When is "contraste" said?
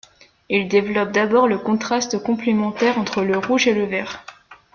1.59-2.17